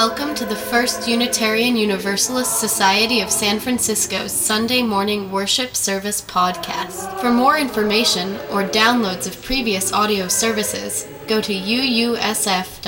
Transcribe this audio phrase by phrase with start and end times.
[0.00, 7.20] Welcome to the First Unitarian Universalist Society of San Francisco's Sunday morning worship service podcast.
[7.20, 12.80] For more information or downloads of previous audio services, go to uusf.org.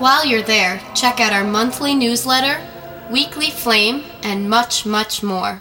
[0.00, 2.66] While you're there, check out our monthly newsletter,
[3.10, 5.60] weekly flame, and much, much more.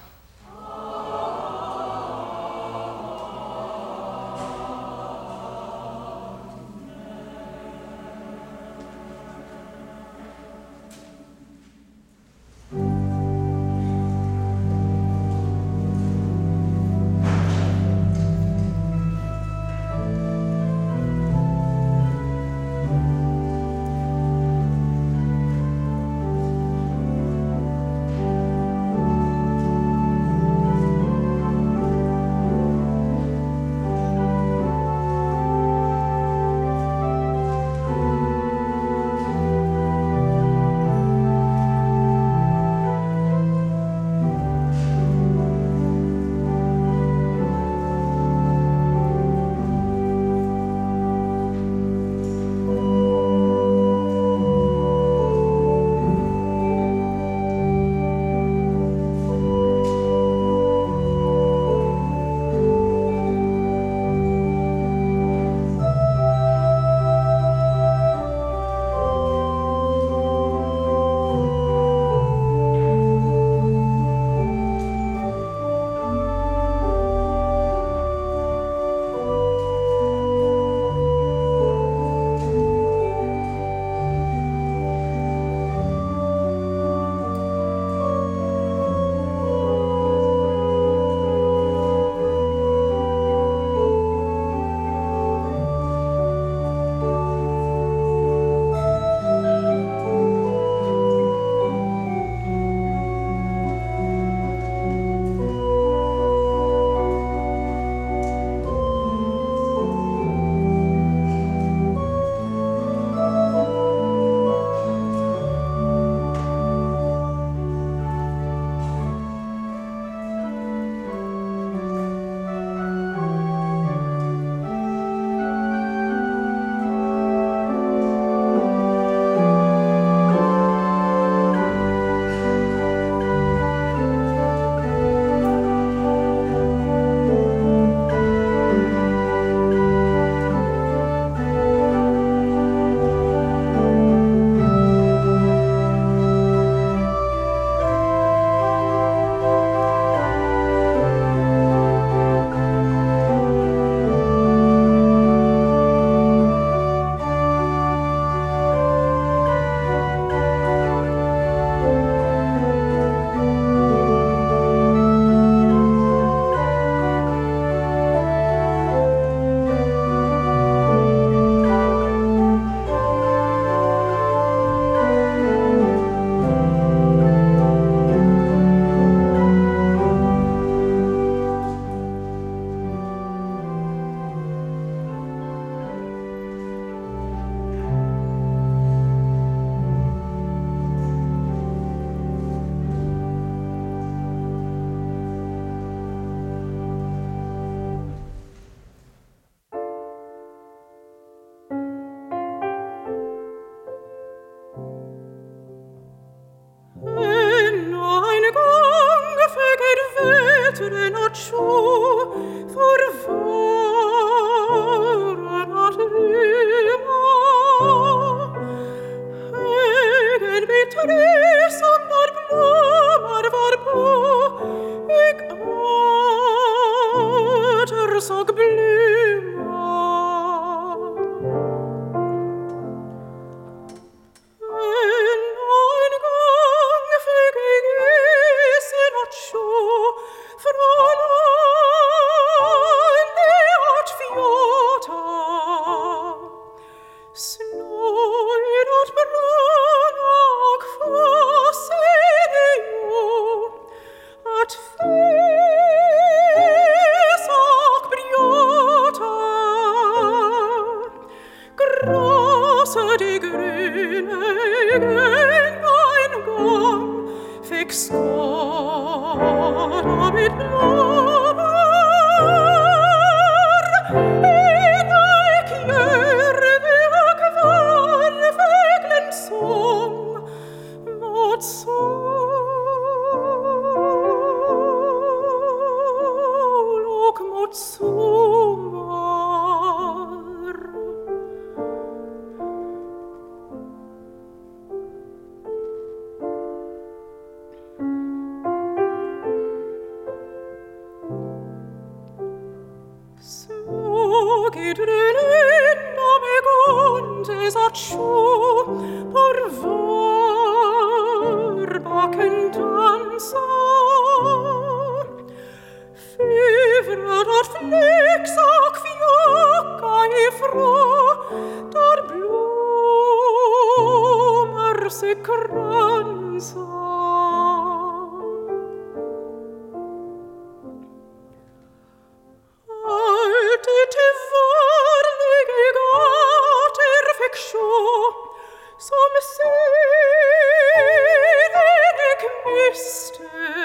[343.31, 343.82] Christus.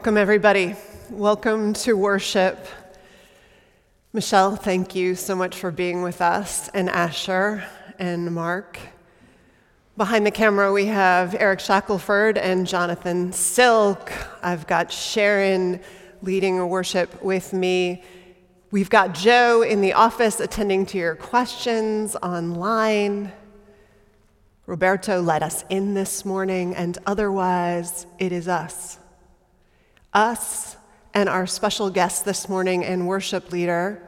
[0.00, 0.76] Welcome, everybody.
[1.10, 2.66] Welcome to worship.
[4.14, 7.64] Michelle, thank you so much for being with us, and Asher
[7.98, 8.78] and Mark.
[9.98, 14.10] Behind the camera, we have Eric Shackelford and Jonathan Silk.
[14.42, 15.80] I've got Sharon
[16.22, 18.02] leading worship with me.
[18.70, 23.32] We've got Joe in the office attending to your questions online.
[24.64, 28.99] Roberto let us in this morning, and otherwise, it is us
[30.12, 30.76] us
[31.14, 34.02] and our special guest this morning and worship leader,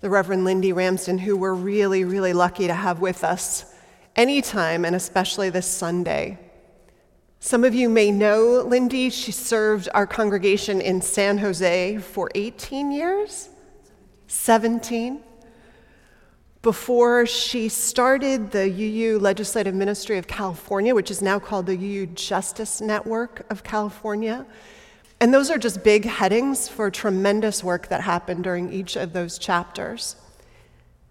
[0.00, 3.74] the Reverend Lindy Ramsden, who we're really, really lucky to have with us
[4.16, 6.38] anytime, and especially this Sunday.
[7.38, 9.08] Some of you may know Lindy.
[9.10, 13.48] She served our congregation in San Jose for 18 years,
[14.26, 15.22] 17.
[16.62, 22.08] Before she started the UU Legislative Ministry of California, which is now called the UU
[22.08, 24.44] Justice Network of California,
[25.20, 29.38] and those are just big headings for tremendous work that happened during each of those
[29.38, 30.16] chapters.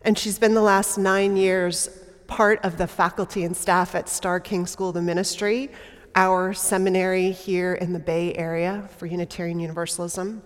[0.01, 1.89] And she's been the last nine years
[2.25, 5.69] part of the faculty and staff at Starr King School of the Ministry,
[6.15, 10.41] our seminary here in the Bay Area for Unitarian Universalism.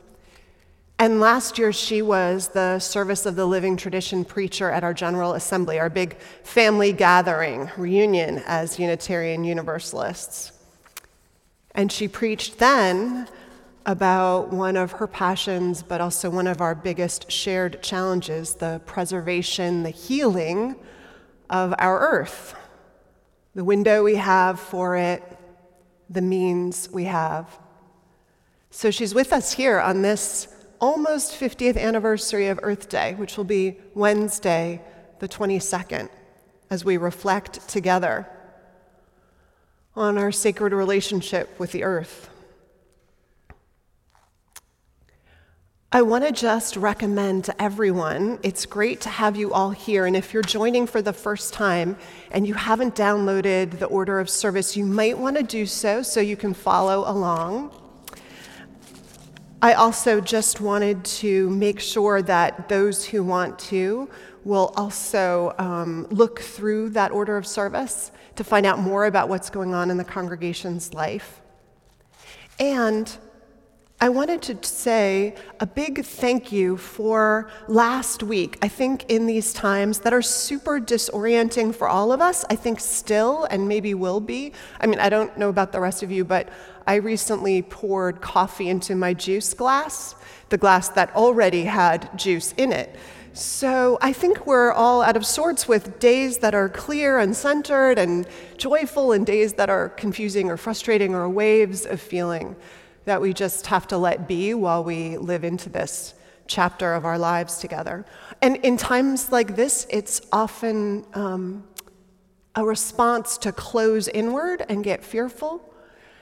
[1.00, 5.34] And last year, she was the Service of the Living Tradition preacher at our General
[5.34, 10.51] Assembly, our big family gathering, reunion as Unitarian Universalists.
[11.75, 13.27] And she preached then
[13.86, 19.84] about one of her passions, but also one of our biggest shared challenges the preservation,
[19.84, 20.75] the healing
[21.50, 22.56] of our earth,
[23.56, 25.22] the window we have for it,
[26.10, 27.60] the means we have.
[28.72, 30.48] So she's with us here on this
[30.80, 34.82] almost 50th anniversary of Earth Day, which will be Wednesday,
[35.20, 36.10] the 22nd,
[36.70, 38.28] as we reflect together
[39.96, 42.30] on our sacred relationship with the earth.
[45.96, 50.08] I want to just recommend to everyone it's great to have you all here.
[50.08, 51.98] And if you're joining for the first time
[52.32, 56.20] and you haven't downloaded the order of service, you might want to do so so
[56.20, 57.70] you can follow along.
[59.62, 64.10] I also just wanted to make sure that those who want to
[64.44, 69.52] will also um, look through that order of service to find out more about what's
[69.52, 71.40] going on in the congregation's life.
[72.60, 73.16] And
[74.04, 78.58] I wanted to say a big thank you for last week.
[78.62, 82.82] I think in these times that are super disorienting for all of us, I think
[82.82, 84.52] still and maybe will be.
[84.82, 86.50] I mean, I don't know about the rest of you, but
[86.86, 90.16] I recently poured coffee into my juice glass,
[90.50, 92.94] the glass that already had juice in it.
[93.32, 97.98] So I think we're all out of sorts with days that are clear and centered
[97.98, 102.58] and joyful, and days that are confusing or frustrating or waves of feeling
[103.06, 106.14] that we just have to let be while we live into this
[106.48, 108.06] chapter of our lives together.
[108.42, 111.64] And in times like this, it's often um,
[112.56, 115.74] a response to close inward and get fearful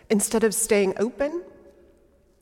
[0.09, 1.43] instead of staying open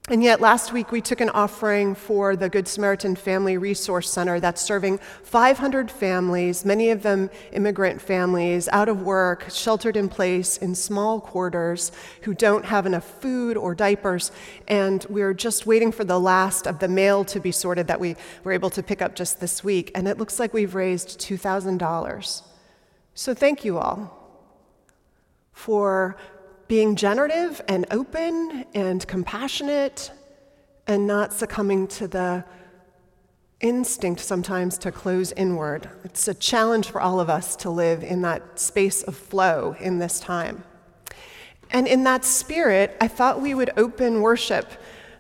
[0.09, 4.39] and yet, last week we took an offering for the Good Samaritan Family Resource Center
[4.39, 10.57] that's serving 500 families, many of them immigrant families, out of work, sheltered in place
[10.57, 11.91] in small quarters,
[12.23, 14.31] who don't have enough food or diapers.
[14.67, 18.15] And we're just waiting for the last of the mail to be sorted that we
[18.43, 19.91] were able to pick up just this week.
[19.93, 22.41] And it looks like we've raised $2,000.
[23.13, 24.15] So, thank you all
[25.51, 26.17] for
[26.69, 30.11] being generative and open and compassionate
[30.85, 32.45] and not succumbing to the
[33.59, 35.89] instinct sometimes to close inward.
[36.03, 39.97] It's a challenge for all of us to live in that space of flow in
[39.97, 40.63] this time.
[41.71, 44.71] And in that spirit, I thought we would open worship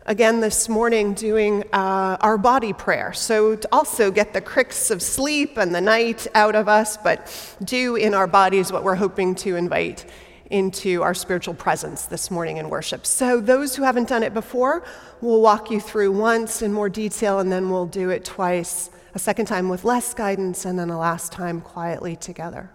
[0.05, 3.11] again this morning doing uh, our body prayer.
[3.13, 7.55] So, to also get the cricks of sleep and the night out of us, but
[7.63, 10.05] do in our bodies what we're hoping to invite
[10.49, 13.05] into our spiritual presence this morning in worship.
[13.05, 14.83] So, those who haven't done it before,
[15.21, 19.19] we'll walk you through once in more detail, and then we'll do it twice, a
[19.19, 22.71] second time with less guidance, and then a last time quietly together.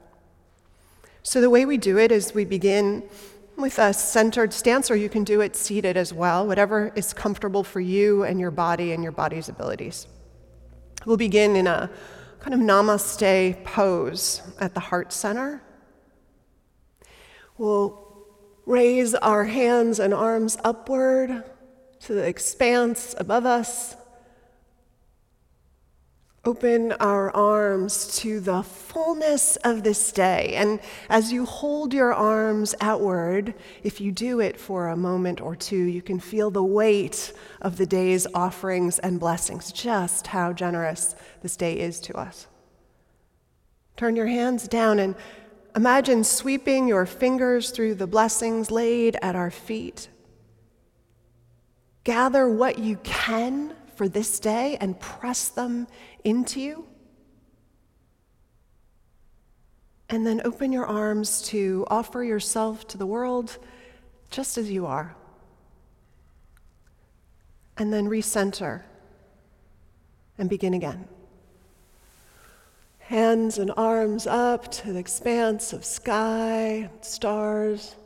[1.22, 3.02] So, the way we do it is we begin
[3.56, 7.64] with a centered stance, or you can do it seated as well, whatever is comfortable
[7.64, 10.06] for you and your body and your body's abilities.
[11.06, 11.90] We'll begin in a
[12.40, 15.62] kind of namaste pose at the heart center.
[17.56, 18.04] We'll
[18.66, 21.44] raise our hands and arms upward
[22.00, 23.96] to the expanse above us.
[26.46, 30.54] Open our arms to the fullness of this day.
[30.56, 35.56] And as you hold your arms outward, if you do it for a moment or
[35.56, 37.32] two, you can feel the weight
[37.62, 42.46] of the day's offerings and blessings, just how generous this day is to us.
[43.96, 45.14] Turn your hands down and
[45.76, 50.08] Imagine sweeping your fingers through the blessings laid at our feet.
[52.04, 55.88] Gather what you can for this day and press them
[56.22, 56.86] into you.
[60.08, 63.58] And then open your arms to offer yourself to the world
[64.30, 65.16] just as you are.
[67.76, 68.82] And then recenter
[70.38, 71.08] and begin again
[73.06, 77.96] hands and arms up to the expanse of sky, stars.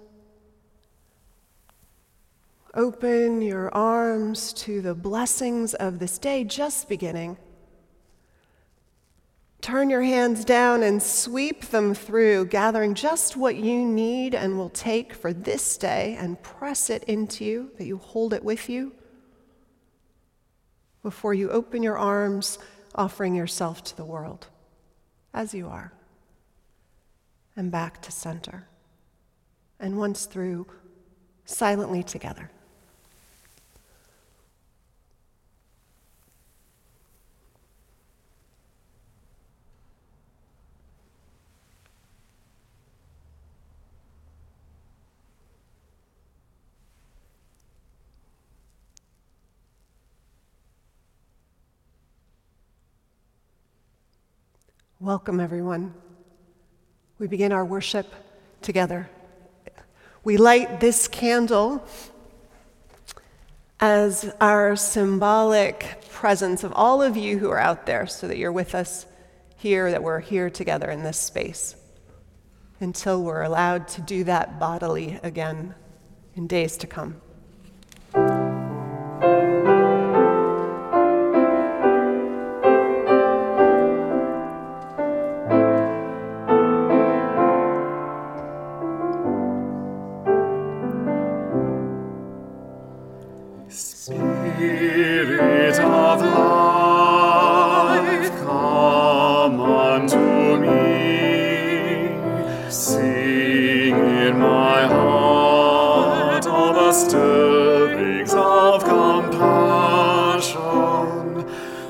[2.74, 7.36] Open your arms to the blessings of this day just beginning.
[9.60, 14.70] Turn your hands down and sweep them through, gathering just what you need and will
[14.70, 18.92] take for this day and press it into you, that you hold it with you
[21.04, 22.58] before you open your arms,
[22.96, 24.48] offering yourself to the world
[25.32, 25.92] as you are,
[27.56, 28.68] and back to center.
[29.80, 30.66] And once through,
[31.44, 32.50] silently together.
[55.00, 55.94] Welcome, everyone.
[57.20, 58.12] We begin our worship
[58.62, 59.08] together.
[60.24, 61.86] We light this candle
[63.78, 68.50] as our symbolic presence of all of you who are out there so that you're
[68.50, 69.06] with us
[69.56, 71.76] here, that we're here together in this space
[72.80, 75.76] until we're allowed to do that bodily again
[76.34, 77.20] in days to come.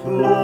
[0.05, 0.38] Blowing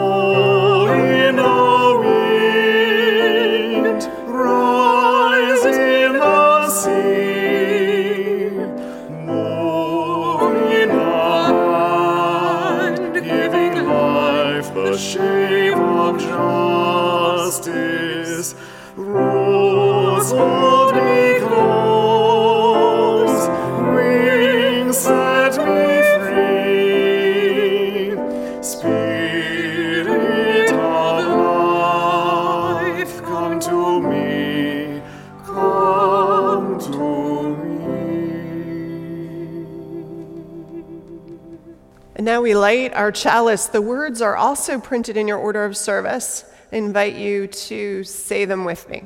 [42.64, 43.66] light our chalice.
[43.66, 46.47] The words are also printed in your order of service.
[46.73, 49.04] I invite you to say them with me.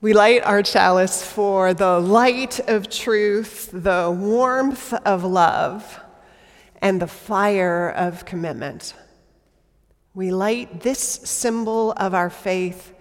[0.00, 6.00] We light our chalice for the light of truth, the warmth of love,
[6.80, 8.94] and the fire of commitment.
[10.14, 12.94] We light this symbol of our faith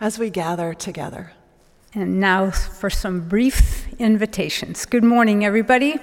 [0.00, 1.32] as we gather together.
[1.92, 4.86] And now for some brief invitations.
[4.86, 6.00] Good morning, everybody.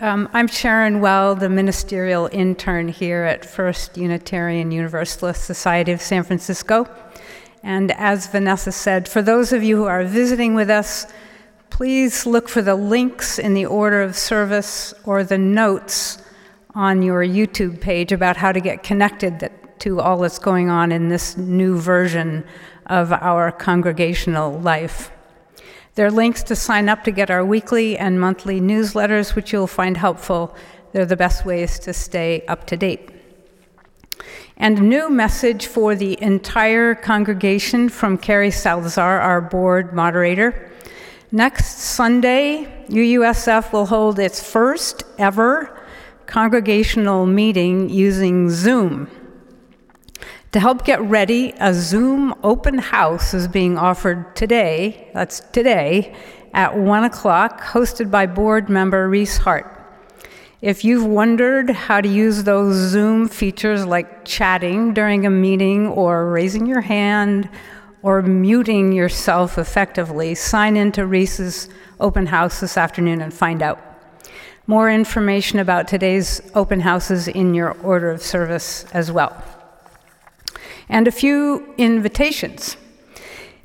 [0.00, 6.22] Um, I'm Sharon Well, the ministerial intern here at First Unitarian Universalist Society of San
[6.22, 6.88] Francisco.
[7.64, 11.08] And as Vanessa said, for those of you who are visiting with us,
[11.70, 16.18] please look for the links in the order of service or the notes
[16.76, 19.50] on your YouTube page about how to get connected
[19.80, 22.44] to all that's going on in this new version
[22.86, 25.10] of our congregational life.
[25.98, 29.66] There are links to sign up to get our weekly and monthly newsletters, which you'll
[29.66, 30.54] find helpful.
[30.92, 33.10] They're the best ways to stay up to date.
[34.58, 40.70] And a new message for the entire congregation from Carrie Salazar, our board moderator.
[41.32, 45.84] Next Sunday, UUSF will hold its first ever
[46.26, 49.10] congregational meeting using Zoom.
[50.52, 56.14] To help get ready, a Zoom open house is being offered today, that's today,
[56.54, 59.74] at 1 o'clock, hosted by board member Reese Hart.
[60.62, 66.30] If you've wondered how to use those Zoom features like chatting during a meeting or
[66.30, 67.50] raising your hand
[68.00, 71.68] or muting yourself effectively, sign into Reese's
[72.00, 73.84] open house this afternoon and find out.
[74.66, 79.44] More information about today's open houses in your order of service as well
[80.88, 82.76] and a few invitations.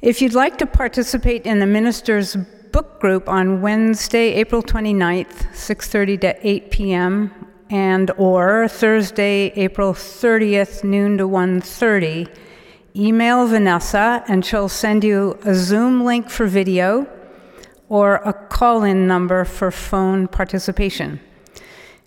[0.01, 2.35] If you'd like to participate in the minister's
[2.71, 7.31] book group on Wednesday, April 29th, 6:30 to 8 p.m.
[7.69, 12.27] and or Thursday, April 30th, noon to 1:30,
[12.95, 17.07] email Vanessa and she'll send you a Zoom link for video
[17.89, 21.19] or a call-in number for phone participation.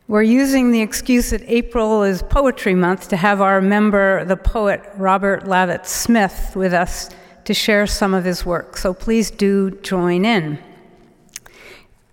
[0.09, 4.81] We're using the excuse that April is Poetry Month to have our member, the poet
[4.95, 7.11] Robert Lavett Smith, with us
[7.45, 8.77] to share some of his work.
[8.77, 10.61] So please do join in.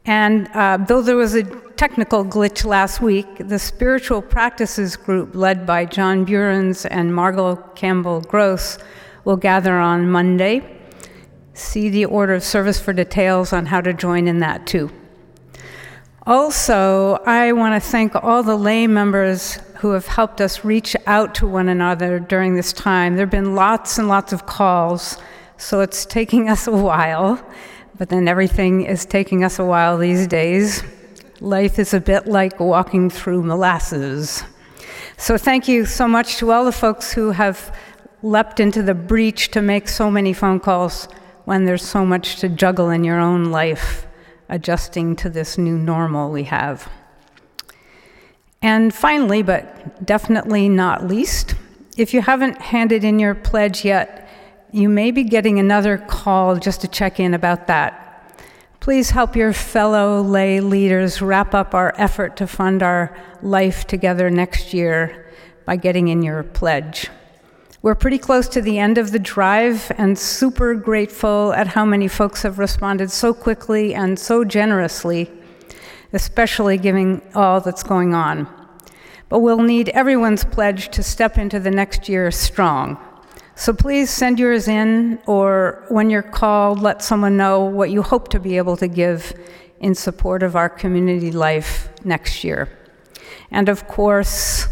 [0.06, 5.68] And uh, though there was a technical glitch last week, the Spiritual Practices Group, led
[5.68, 8.80] by John Burens and Margot Campbell Gross,
[9.24, 10.80] will gather on Monday.
[11.54, 14.90] See the order of service for details on how to join in that too.
[16.26, 21.36] Also, I want to thank all the lay members who have helped us reach out
[21.36, 23.18] to one another during this time.
[23.18, 25.18] There have been lots and lots of calls,
[25.58, 27.46] so it's taking us a while,
[27.98, 30.82] but then everything is taking us a while these days.
[31.42, 34.46] Life is a bit like walking through molasses.
[35.18, 37.78] So, thank you so much to all the folks who have
[38.22, 41.10] leapt into the breach to make so many phone calls
[41.44, 44.08] when there's so much to juggle in your own life
[44.54, 46.88] adjusting to this new normal we have.
[48.62, 51.56] And finally, but definitely not least,
[51.98, 54.30] if you haven't handed in your pledge yet,
[54.72, 58.00] you may be getting another call just to check in about that.
[58.80, 64.30] Please help your fellow lay leaders wrap up our effort to fund our life together
[64.30, 65.32] next year
[65.66, 67.10] by getting in your pledge.
[67.84, 72.08] We're pretty close to the end of the drive and super grateful at how many
[72.08, 75.30] folks have responded so quickly and so generously,
[76.14, 78.48] especially given all that's going on.
[79.28, 82.98] But we'll need everyone's pledge to step into the next year strong.
[83.56, 88.30] So please send yours in, or when you're called, let someone know what you hope
[88.30, 89.34] to be able to give
[89.82, 92.70] in support of our community life next year.
[93.52, 94.70] And of course,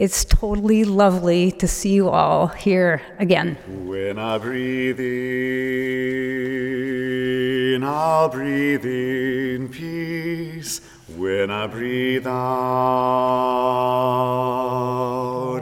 [0.00, 3.58] it's totally lovely to see you all here again.
[3.84, 5.04] When I breathe in,
[7.84, 10.80] I'll breathe in peace.
[11.18, 12.32] When I breathe out,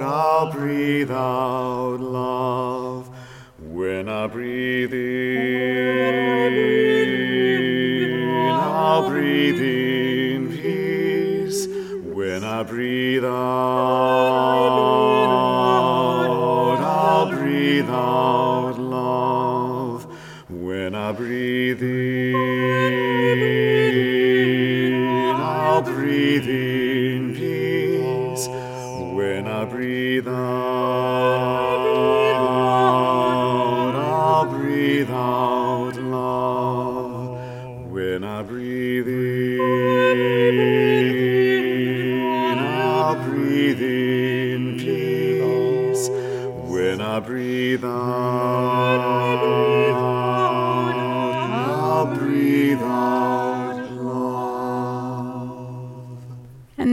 [0.01, 3.11] I'll breathe out love.
[3.59, 5.03] When I breathe in,
[8.53, 10.08] I'll breathe in
[12.63, 13.31] breathe out,
[16.81, 20.07] I'll breathe out love.
[20.49, 22.48] When I breathe in,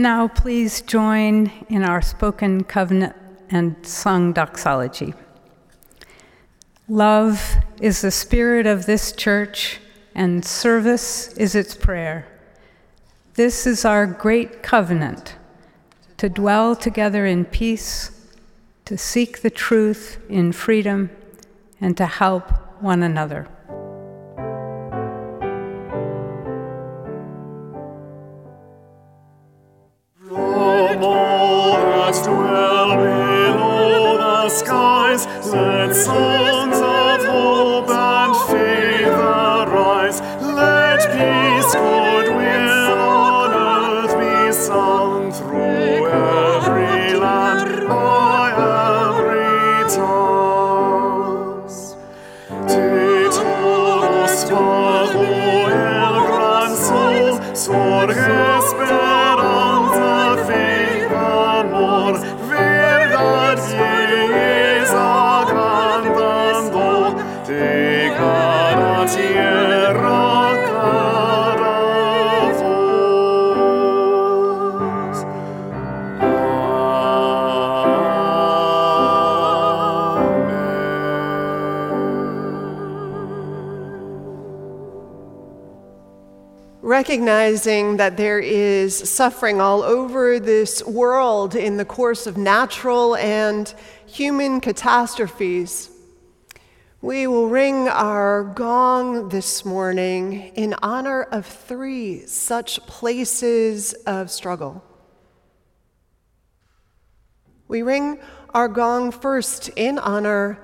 [0.02, 3.14] now please join in our spoken covenant
[3.50, 5.14] and sung doxology.
[6.88, 9.80] Love is the spirit of this church,
[10.14, 12.26] and service is its prayer.
[13.34, 15.36] This is our great covenant
[16.16, 18.10] to dwell together in peace,
[18.84, 21.10] to seek the truth in freedom,
[21.80, 23.48] and to help one another.
[87.08, 93.72] Recognizing that there is suffering all over this world in the course of natural and
[94.06, 95.88] human catastrophes,
[97.00, 104.82] we will ring our gong this morning in honor of three such places of struggle.
[107.68, 108.18] We ring
[108.52, 110.58] our gong first in honor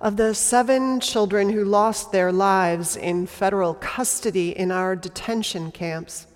[0.00, 6.26] of the seven children who lost their lives in federal custody in our detention camps.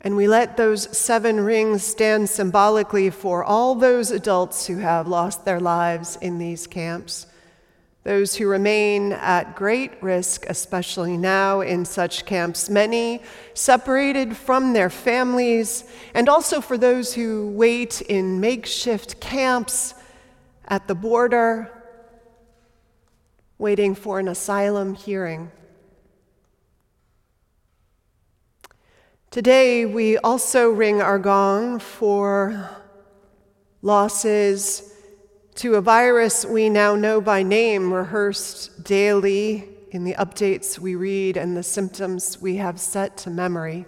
[0.00, 5.44] And we let those seven rings stand symbolically for all those adults who have lost
[5.44, 7.26] their lives in these camps,
[8.04, 13.20] those who remain at great risk, especially now in such camps, many
[13.52, 19.94] separated from their families, and also for those who wait in makeshift camps
[20.68, 21.70] at the border,
[23.56, 25.50] waiting for an asylum hearing.
[29.30, 32.70] Today, we also ring our gong for
[33.82, 34.94] losses
[35.56, 41.36] to a virus we now know by name, rehearsed daily in the updates we read
[41.36, 43.86] and the symptoms we have set to memory.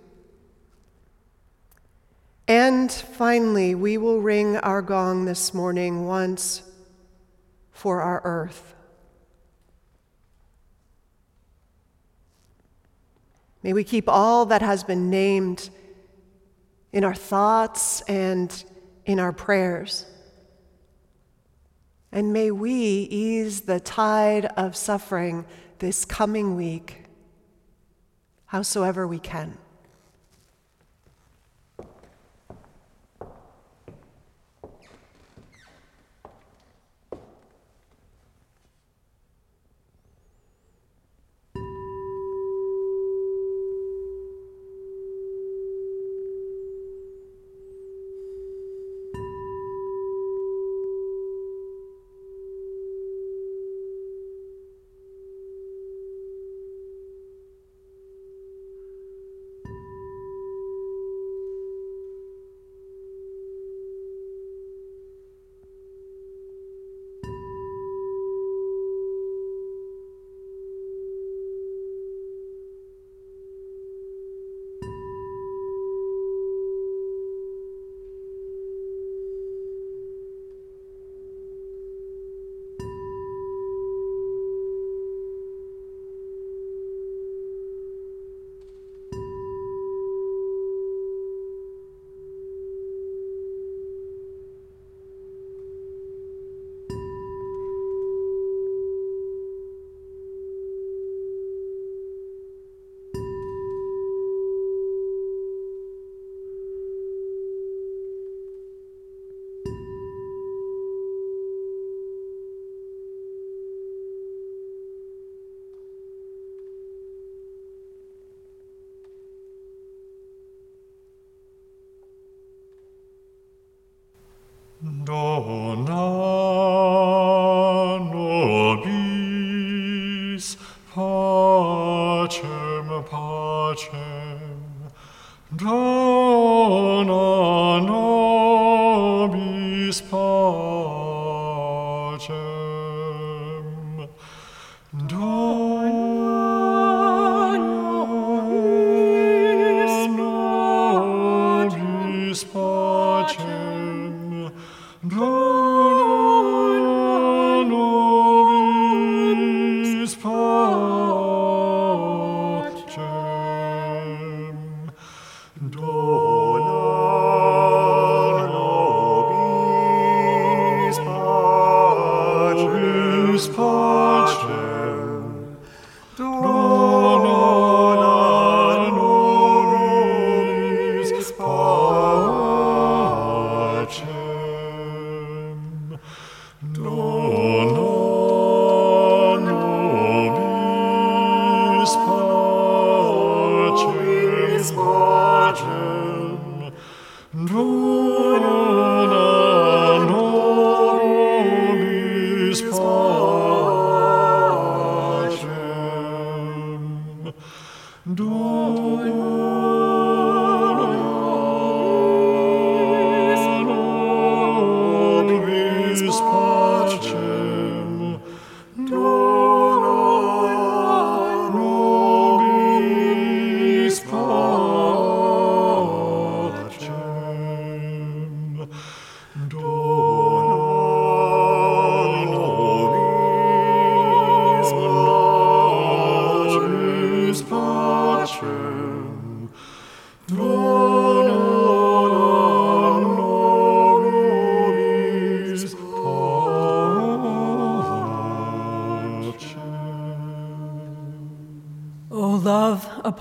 [2.49, 6.63] And finally, we will ring our gong this morning once
[7.71, 8.75] for our earth.
[13.62, 15.70] May we keep all that has been named
[16.92, 18.64] in our thoughts and
[19.07, 20.07] in our prayers.
[22.11, 25.46] And may we ease the tide of suffering
[25.79, 27.05] this coming week,
[28.46, 29.57] howsoever we can.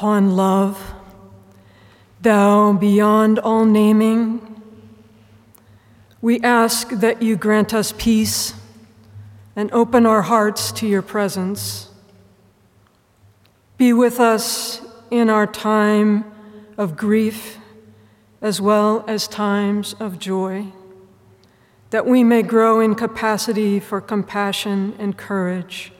[0.01, 0.95] Upon love,
[2.21, 4.41] thou beyond all naming,
[6.23, 8.55] we ask that you grant us peace
[9.55, 11.91] and open our hearts to your presence.
[13.77, 16.25] Be with us in our time
[16.79, 17.59] of grief
[18.41, 20.65] as well as times of joy,
[21.91, 25.91] that we may grow in capacity for compassion and courage.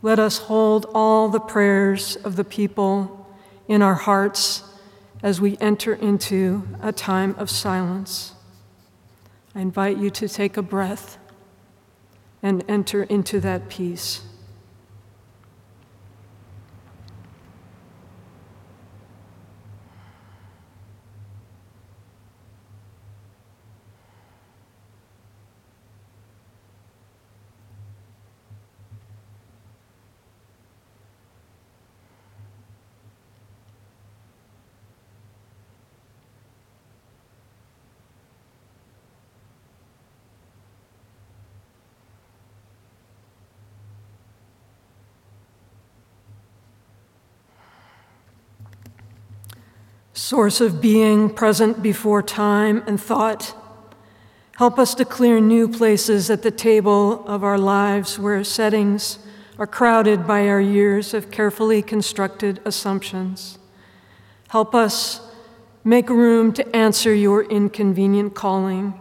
[0.00, 3.26] Let us hold all the prayers of the people
[3.66, 4.62] in our hearts
[5.22, 8.32] as we enter into a time of silence.
[9.54, 11.18] I invite you to take a breath
[12.42, 14.22] and enter into that peace.
[50.28, 53.54] Source of being present before time and thought,
[54.56, 59.20] help us to clear new places at the table of our lives where settings
[59.58, 63.58] are crowded by our years of carefully constructed assumptions.
[64.48, 65.22] Help us
[65.82, 69.00] make room to answer your inconvenient calling,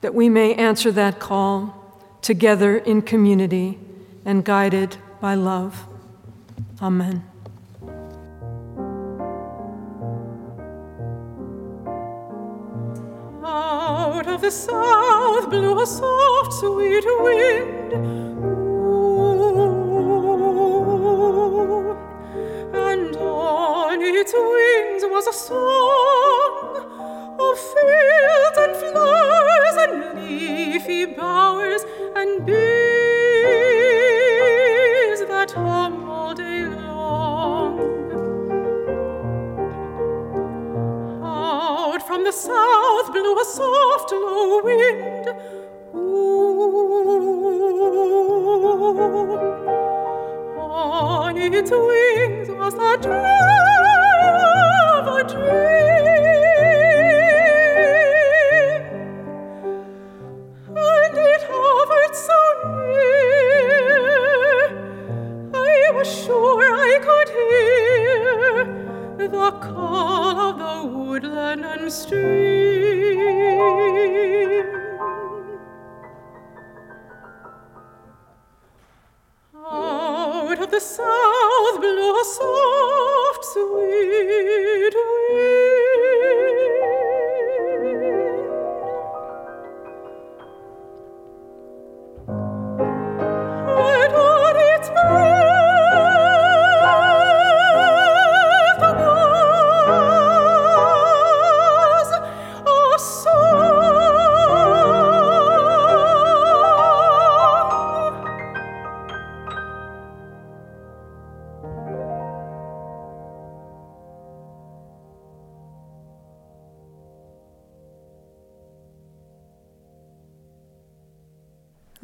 [0.00, 3.78] that we may answer that call together in community
[4.24, 5.86] and guided by love.
[6.82, 7.22] Amen.
[14.40, 18.27] The south blew a soft, sweet wind.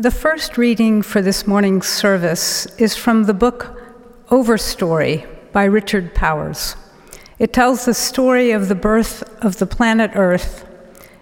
[0.04, 3.74] The first reading for this morning's service is from the book
[4.28, 6.76] Overstory by Richard Powers.
[7.38, 10.66] It tells the story of the birth of the planet Earth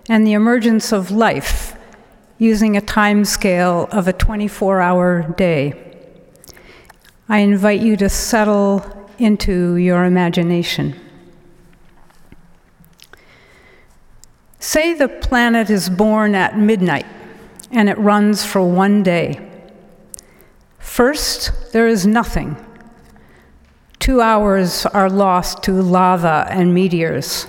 [0.08, 1.76] and the emergence of life
[2.38, 5.80] using a time scale of a 24 hour day.
[7.28, 10.96] I invite you to settle into your imagination.
[14.58, 17.06] Say the planet is born at midnight
[17.72, 19.40] and it runs for one day.
[20.78, 22.56] First, there is nothing.
[23.98, 27.46] Two hours are lost to lava and meteors.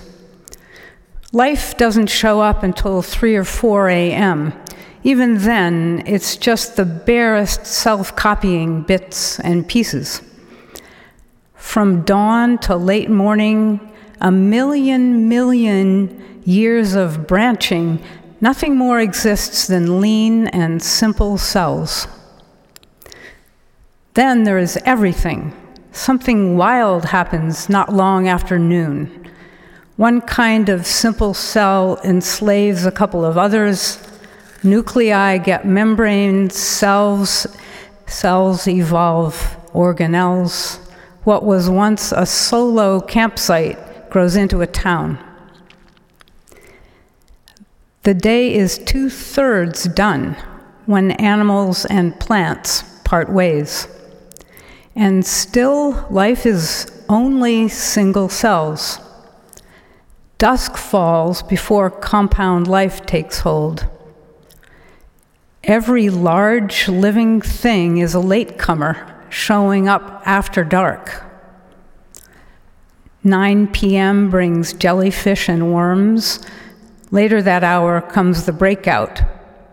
[1.32, 4.52] Life doesn't show up until 3 or 4 a.m.
[5.02, 10.22] Even then, it's just the barest self copying bits and pieces.
[11.54, 13.80] From dawn to late morning,
[14.20, 18.02] a million million years of branching,
[18.44, 22.06] nothing more exists than lean and simple cells.
[24.12, 25.54] Then there is everything.
[25.92, 29.30] Something wild happens not long after noon.
[29.96, 33.98] One kind of simple cell enslaves a couple of others.
[34.62, 37.46] Nuclei get membranes, cells,
[38.06, 39.34] cells evolve
[39.72, 40.76] organelles.
[41.22, 45.18] What was once a solo campsite grows into a town.
[48.04, 50.36] The day is two thirds done
[50.84, 53.88] when animals and plants part ways.
[54.94, 58.98] And still, life is only single cells.
[60.36, 63.88] Dusk falls before compound life takes hold.
[65.62, 71.24] Every large living thing is a latecomer showing up after dark.
[73.22, 74.28] 9 p.m.
[74.28, 76.44] brings jellyfish and worms.
[77.14, 79.22] Later that hour comes the breakout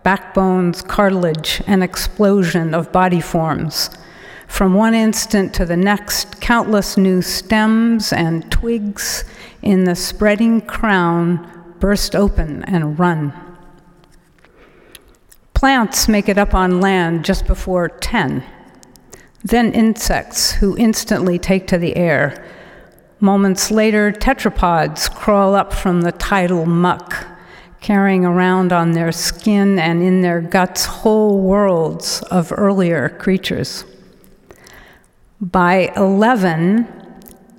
[0.04, 3.90] backbones, cartilage, an explosion of body forms.
[4.46, 9.24] From one instant to the next, countless new stems and twigs
[9.60, 13.32] in the spreading crown burst open and run.
[15.52, 18.44] Plants make it up on land just before 10.
[19.42, 22.48] Then insects who instantly take to the air.
[23.18, 27.31] Moments later, tetrapods crawl up from the tidal muck,
[27.82, 33.84] carrying around on their skin and in their guts whole worlds of earlier creatures.
[35.40, 36.86] By 11,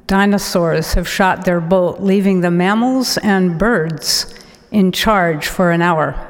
[0.08, 4.34] dinosaurs have shot their bolt, leaving the mammals and birds
[4.72, 6.30] in charge for an hour.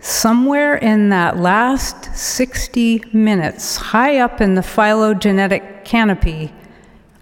[0.00, 6.52] Somewhere in that last 60 minutes, high up in the phylogenetic canopy,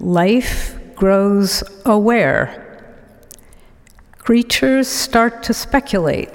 [0.00, 2.63] life grows aware.
[4.24, 6.30] Creatures start to speculate.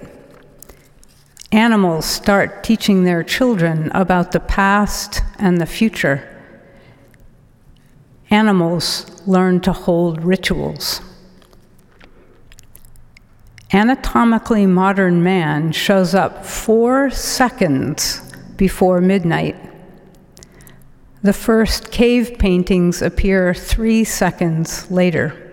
[1.52, 6.24] Animals start teaching their children about the past and the future.
[8.30, 11.02] Animals learn to hold rituals.
[13.74, 18.22] Anatomically modern man shows up four seconds
[18.56, 19.56] before midnight.
[21.24, 25.49] The first cave paintings appear three seconds later.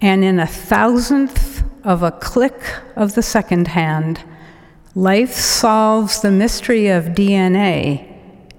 [0.00, 2.60] And in a thousandth of a click
[2.96, 4.22] of the second hand,
[4.94, 8.12] life solves the mystery of DNA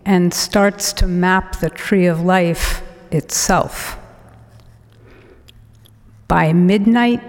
[0.06, 2.82] and starts to map the tree of life
[3.12, 3.98] itself.
[6.28, 7.22] By midnight,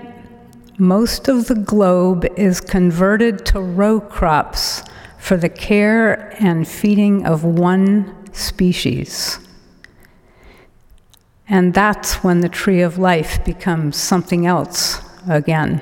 [0.79, 4.85] most of the globe is converted to row crops
[5.19, 9.41] for the care and feeding of one species.
[11.51, 15.80] And that's when the tree of life becomes something else again.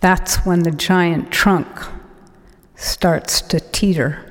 [0.00, 1.68] That's when the giant trunk
[2.74, 4.28] starts to teeter.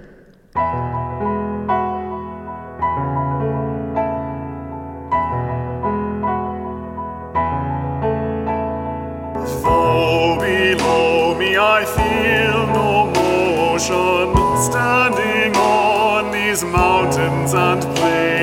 [9.63, 18.40] Though below me I feel no motion, standing on these mountains and plains,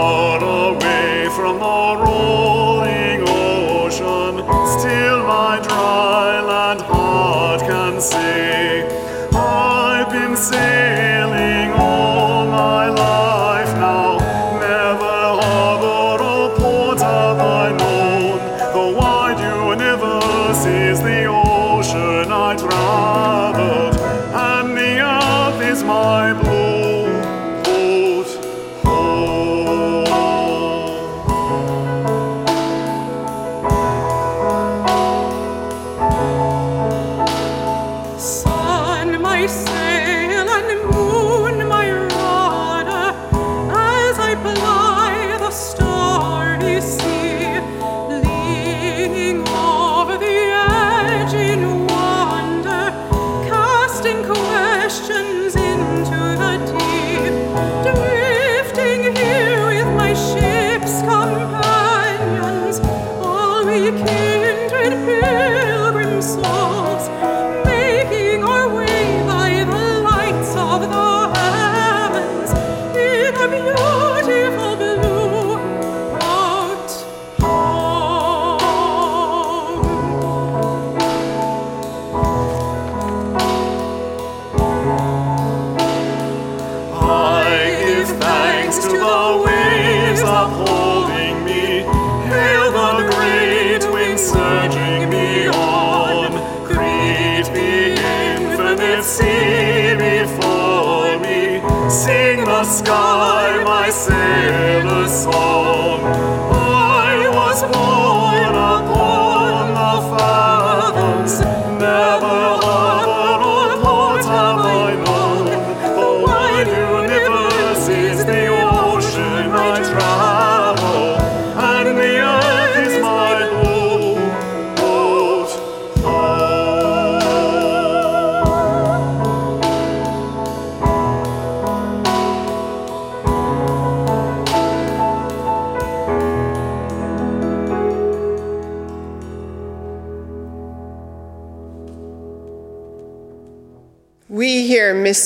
[0.00, 4.32] far away from the rolling ocean,
[4.76, 8.88] still my dry land heart can say,
[9.34, 14.16] I've been sailing all my life now,
[14.68, 18.38] never harbor or port have I known.
[18.78, 23.96] The wide universe is the ocean I traveled,
[24.48, 26.59] and the earth is my blue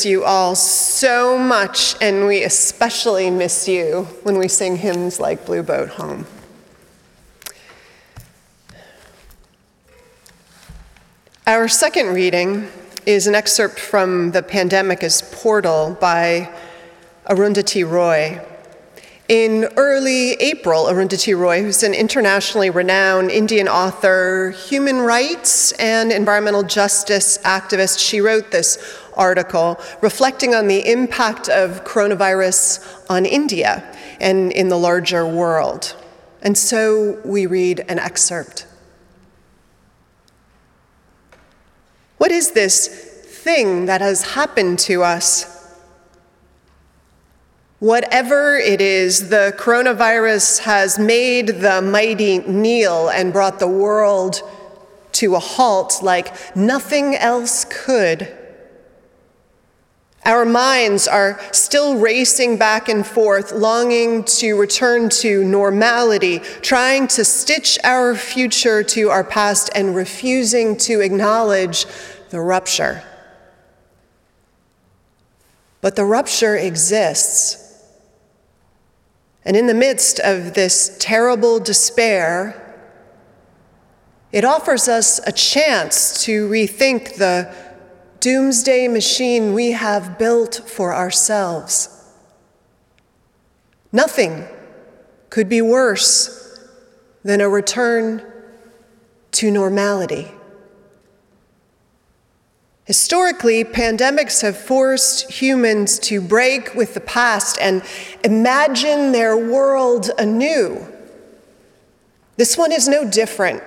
[0.05, 5.63] you all so much, and we especially miss you when we sing hymns like Blue
[5.63, 6.27] Boat Home.
[11.47, 12.69] Our second reading
[13.07, 16.51] is an excerpt from The Pandemic as Portal by
[17.27, 18.41] Arundhati Roy.
[19.29, 26.63] In early April, Arundhati Roy, who's an internationally renowned Indian author, human rights, and environmental
[26.63, 28.77] justice activist, she wrote this
[29.17, 33.83] article reflecting on the impact of coronavirus on India
[34.21, 35.97] and in the larger world.
[36.43, 38.67] And so we read an excerpt.
[42.19, 45.51] What is this thing that has happened to us?
[47.81, 54.41] Whatever it is, the coronavirus has made the mighty kneel and brought the world
[55.13, 58.29] to a halt like nothing else could.
[60.25, 67.25] Our minds are still racing back and forth, longing to return to normality, trying to
[67.27, 71.85] stitch our future to our past, and refusing to acknowledge
[72.31, 73.03] the rupture.
[75.83, 77.61] But the rupture exists.
[79.45, 82.61] And in the midst of this terrible despair,
[84.33, 87.55] it offers us a chance to rethink the
[88.25, 92.11] doomsday machine we have built for ourselves.
[93.93, 94.49] Nothing
[95.29, 96.59] could be worse
[97.23, 98.25] than a return
[99.33, 100.33] to normality.
[102.87, 107.83] Historically, pandemics have forced humans to break with the past and
[108.25, 110.91] imagine their world anew.
[112.39, 113.63] This one is no different.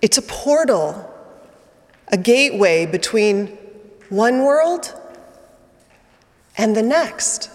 [0.00, 1.14] It's a portal,
[2.08, 3.58] a gateway between
[4.08, 4.92] one world
[6.56, 7.50] and the next.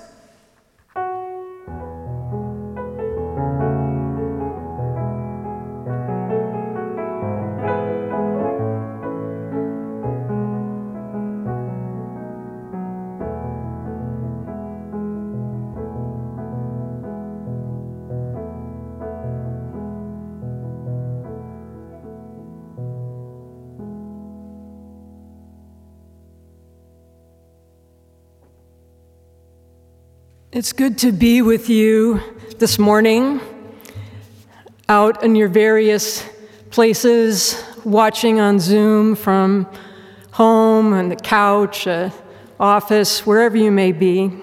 [30.60, 32.20] It's good to be with you
[32.58, 33.40] this morning,
[34.90, 36.28] out in your various
[36.70, 39.70] places, watching on Zoom from
[40.32, 42.10] home, on the couch, uh,
[42.60, 44.34] office, wherever you may be.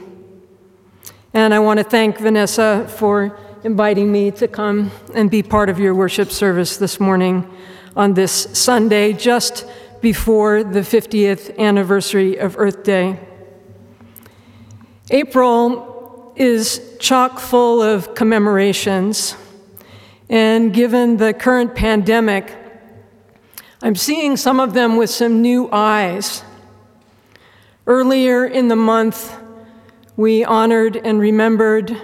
[1.34, 5.78] And I want to thank Vanessa for inviting me to come and be part of
[5.78, 7.46] your worship service this morning
[7.94, 9.66] on this Sunday, just
[10.00, 13.20] before the 50th anniversary of Earth Day.
[15.10, 15.92] April
[16.36, 19.34] is chock full of commemorations.
[20.28, 22.54] And given the current pandemic,
[23.82, 26.44] I'm seeing some of them with some new eyes.
[27.86, 29.34] Earlier in the month,
[30.16, 31.96] we honored and remembered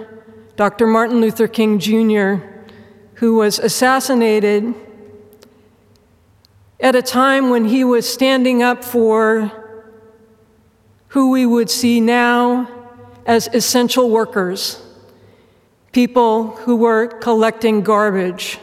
[0.55, 0.87] Dr.
[0.87, 2.45] Martin Luther King Jr.,
[3.15, 4.73] who was assassinated
[6.79, 9.51] at a time when he was standing up for
[11.09, 12.67] who we would see now
[13.25, 14.81] as essential workers,
[15.91, 18.59] people who were collecting garbage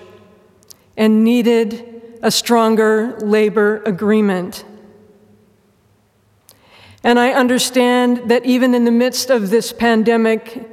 [0.96, 4.64] and needed a stronger labor agreement.
[7.02, 10.68] And I understand that even in the midst of this pandemic,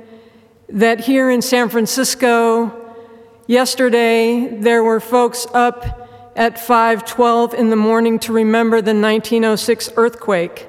[0.68, 2.94] that here in San Francisco,
[3.48, 10.68] yesterday there were folks up at 5:12 in the morning to remember the 1906 earthquake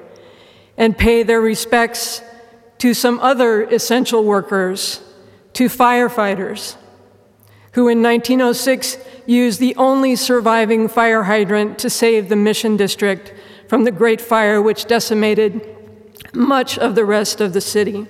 [0.77, 2.23] and pay their respects
[2.79, 5.03] to some other essential workers,
[5.53, 6.77] to firefighters,
[7.73, 13.35] who in 1906 used the only surviving fire hydrant to save the Mission District
[13.69, 15.77] from the Great Fire, which decimated
[16.33, 18.07] much of the rest of the city.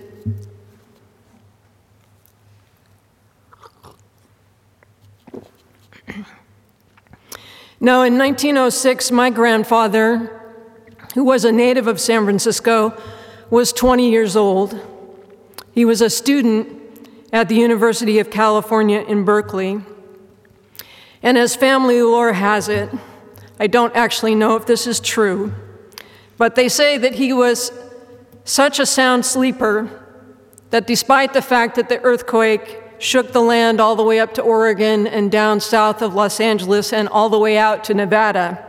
[7.80, 10.42] Now, in 1906, my grandfather,
[11.14, 13.00] who was a native of San Francisco,
[13.50, 14.78] was 20 years old.
[15.72, 16.78] He was a student
[17.32, 19.80] at the University of California in Berkeley.
[21.22, 22.90] And as family lore has it,
[23.60, 25.52] I don't actually know if this is true,
[26.36, 27.72] but they say that he was
[28.44, 29.88] such a sound sleeper
[30.70, 34.42] that despite the fact that the earthquake shook the land all the way up to
[34.42, 38.64] Oregon and down south of Los Angeles and all the way out to Nevada,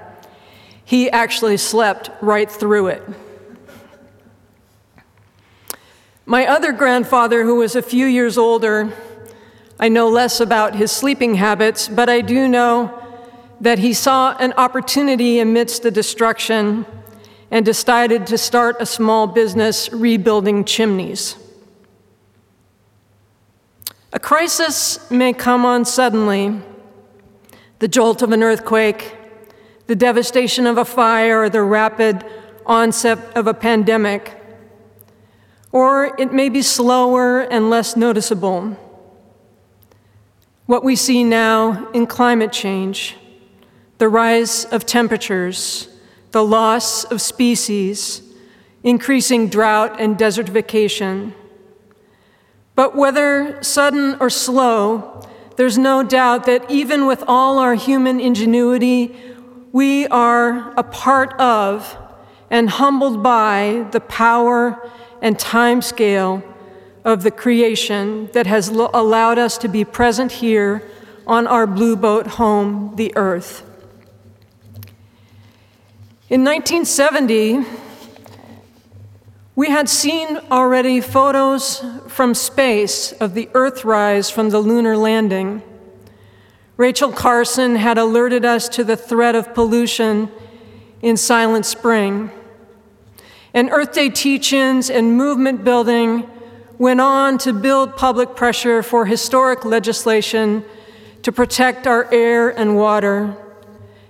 [0.84, 3.04] he actually slept right through it.
[6.30, 8.94] My other grandfather, who was a few years older,
[9.80, 13.04] I know less about his sleeping habits, but I do know
[13.60, 16.86] that he saw an opportunity amidst the destruction
[17.50, 21.36] and decided to start a small business rebuilding chimneys.
[24.14, 26.62] A crisis may come on suddenly
[27.80, 29.16] the jolt of an earthquake,
[29.88, 32.24] the devastation of a fire, or the rapid
[32.68, 34.39] onset of a pandemic
[35.72, 38.78] or it may be slower and less noticeable.
[40.66, 43.16] What we see now in climate change,
[43.98, 45.90] the rise of temperatures,
[46.32, 48.22] the loss of species,
[48.84, 51.34] increasing drought and desertification.
[52.76, 55.22] But whether sudden or slow,
[55.58, 59.16] there's no doubt that even with all our human ingenuity,
[59.72, 61.98] we are a part of
[62.50, 64.90] and humbled by the power
[65.22, 66.44] and time scale
[67.04, 70.84] of the creation that has lo- allowed us to be present here
[71.26, 73.62] on our blue boat home, the Earth.
[76.30, 77.66] In 1970,
[79.56, 85.62] we had seen already photos from space of the Earthrise from the lunar landing.
[86.78, 90.32] Rachel Carson had alerted us to the threat of pollution
[91.02, 92.32] in Silent Spring.
[93.54, 96.30] And Earth Day teach ins and movement building
[96.78, 100.64] went on to build public pressure for historic legislation
[101.24, 103.36] to protect our air and water.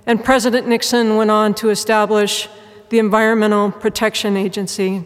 [0.05, 2.47] And President Nixon went on to establish
[2.89, 5.05] the Environmental Protection Agency.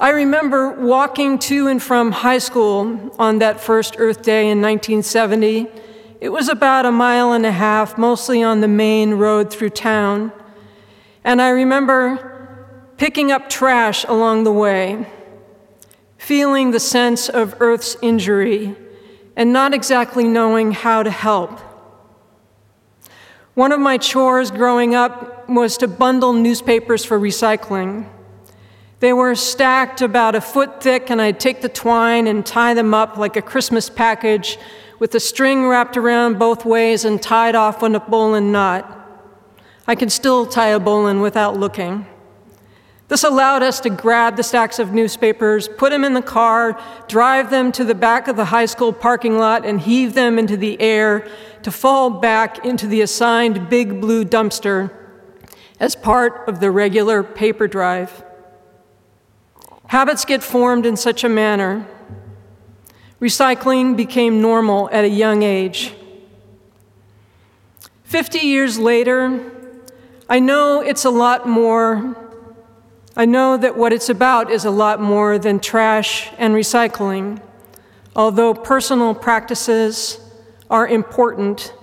[0.00, 5.68] I remember walking to and from high school on that first Earth Day in 1970.
[6.20, 10.32] It was about a mile and a half, mostly on the main road through town.
[11.24, 15.06] And I remember picking up trash along the way,
[16.18, 18.76] feeling the sense of Earth's injury,
[19.34, 21.60] and not exactly knowing how to help.
[23.54, 28.08] One of my chores growing up was to bundle newspapers for recycling.
[29.00, 32.94] They were stacked about a foot thick, and I'd take the twine and tie them
[32.94, 34.58] up like a Christmas package
[34.98, 39.03] with the string wrapped around both ways and tied off on a bowline knot.
[39.86, 42.06] I can still tie a bowline without looking.
[43.08, 47.50] This allowed us to grab the stacks of newspapers, put them in the car, drive
[47.50, 50.80] them to the back of the high school parking lot, and heave them into the
[50.80, 51.28] air
[51.62, 54.90] to fall back into the assigned big blue dumpster
[55.78, 58.24] as part of the regular paper drive.
[59.88, 61.86] Habits get formed in such a manner.
[63.20, 65.92] Recycling became normal at a young age.
[68.02, 69.53] Fifty years later,
[70.28, 72.16] I know it's a lot more,
[73.14, 77.42] I know that what it's about is a lot more than trash and recycling,
[78.16, 80.18] although personal practices
[80.70, 81.74] are important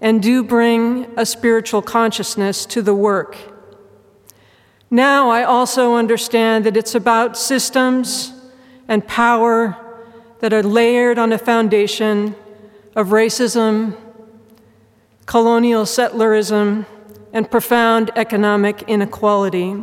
[0.00, 3.36] and do bring a spiritual consciousness to the work.
[4.90, 8.32] Now I also understand that it's about systems
[8.88, 9.76] and power
[10.40, 12.34] that are layered on a foundation
[12.96, 13.94] of racism,
[15.26, 16.86] colonial settlerism,
[17.34, 19.76] and profound economic inequality.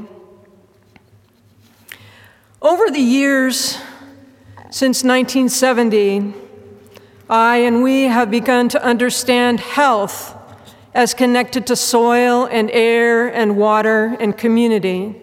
[2.61, 3.77] Over the years
[4.69, 6.33] since 1970,
[7.29, 10.33] I and we have begun to understand health
[10.93, 15.15] as connected to soil and air and water and community,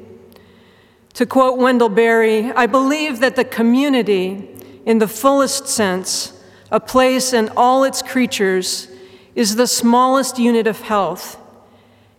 [1.14, 4.48] To quote Wendell Berry, I believe that the community,
[4.84, 6.34] in the fullest sense,
[6.70, 8.88] a place and all its creatures,
[9.34, 11.38] is the smallest unit of health.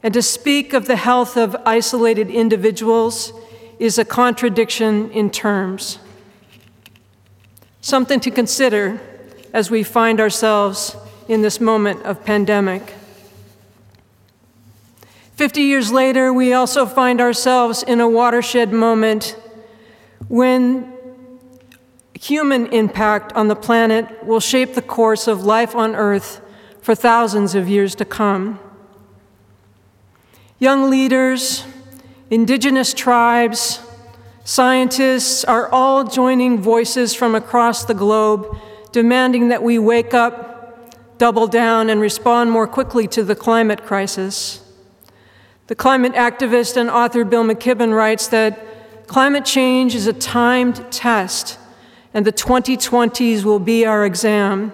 [0.02, 3.34] And to speak of the health of isolated individuals
[3.80, 6.00] is a contradiction in terms.
[7.82, 9.02] Something to consider
[9.54, 10.95] as we find ourselves
[11.28, 12.93] in this moment of pandemic.
[15.36, 19.38] 50 years later, we also find ourselves in a watershed moment
[20.28, 20.93] when
[22.14, 26.41] human impact on the planet will shape the course of life on Earth
[26.82, 28.60] for thousands of years to come.
[30.62, 31.64] Young leaders,
[32.30, 33.80] indigenous tribes,
[34.43, 38.57] scientists are all joining voices from across the globe
[38.91, 44.62] demanding that we wake up, double down, and respond more quickly to the climate crisis.
[45.68, 51.57] The climate activist and author Bill McKibben writes that climate change is a timed test,
[52.14, 54.74] and the 2020s will be our exam.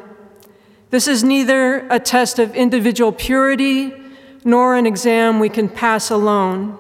[0.90, 4.05] This is neither a test of individual purity
[4.46, 6.78] nor an exam we can pass alone.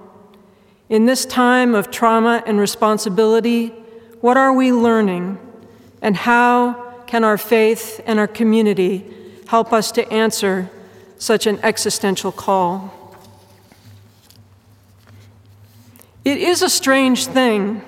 [0.87, 3.69] In this time of trauma and responsibility,
[4.21, 5.39] what are we learning,
[5.99, 9.11] and how can our faith and our community
[9.47, 10.69] help us to answer
[11.17, 12.93] such an existential call?
[16.23, 17.83] It is a strange thing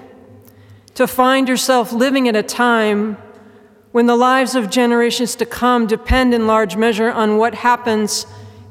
[0.96, 3.18] to find yourself living at a time
[3.92, 8.26] when the lives of generations to come depend in large measure on what happens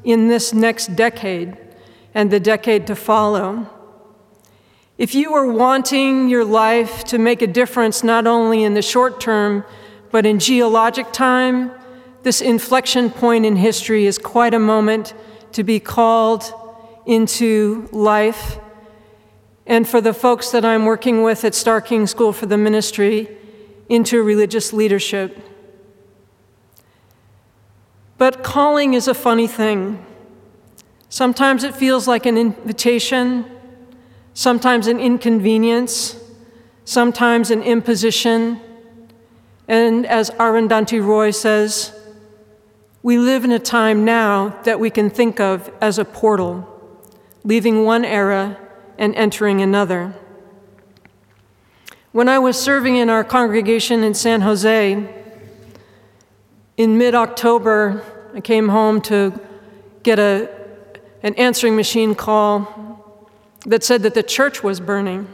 [0.07, 1.59] in this next decade
[2.15, 3.69] and the decade to follow.
[4.97, 9.21] If you are wanting your life to make a difference not only in the short
[9.21, 9.65] term,
[10.13, 11.73] but in geologic time,
[12.23, 15.13] this inflection point in history is quite a moment
[15.53, 16.45] to be called
[17.05, 18.59] into life
[19.67, 23.29] and for the folks that I'm working with at Starr King School for the Ministry
[23.89, 25.37] into religious leadership.
[28.19, 30.05] But calling is a funny thing.
[31.09, 33.45] Sometimes it feels like an invitation,
[34.35, 36.17] sometimes an inconvenience,
[36.85, 38.61] sometimes an imposition.
[39.69, 41.93] And as Arundhati Roy says,
[43.03, 46.67] we live in a time now that we can think of as a portal,
[47.45, 48.59] leaving one era
[48.99, 50.15] and entering another.
[52.13, 55.26] When I was serving in our congregation in San Jose,
[56.77, 58.03] in mid October,
[58.35, 59.39] I came home to
[60.03, 60.51] get a,
[61.23, 63.21] an answering machine call
[63.67, 65.27] that said that the church was burning.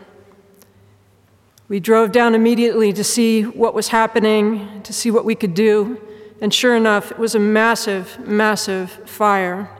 [1.68, 6.00] We drove down immediately to see what was happening, to see what we could do,
[6.40, 9.70] and sure enough, it was a massive, massive fire.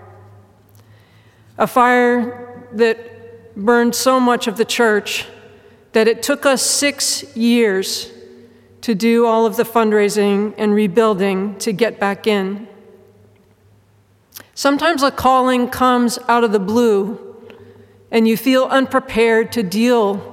[1.59, 5.27] A fire that burned so much of the church
[5.93, 8.12] that it took us six years
[8.83, 12.69] to do all of the fundraising and rebuilding to get back in.
[14.55, 17.19] Sometimes a calling comes out of the blue
[18.11, 20.29] and you feel unprepared to deal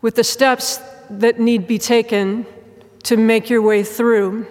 [0.00, 0.78] with the steps
[1.10, 2.46] that need be taken
[3.02, 4.46] to make your way through.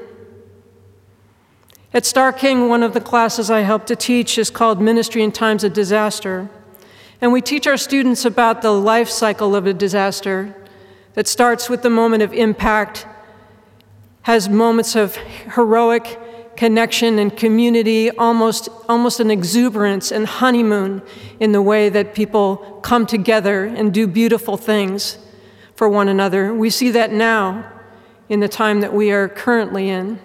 [1.93, 5.31] At Starr King, one of the classes I help to teach is called Ministry in
[5.31, 6.49] Times of Disaster.
[7.21, 10.55] And we teach our students about the life cycle of a disaster
[11.17, 13.07] that starts with the moment of impact,
[14.21, 15.15] has moments of
[15.55, 16.19] heroic
[16.55, 21.01] connection and community, almost, almost an exuberance and honeymoon
[21.39, 25.17] in the way that people come together and do beautiful things
[25.73, 26.53] for one another.
[26.53, 27.67] We see that now
[28.29, 30.19] in the time that we are currently in.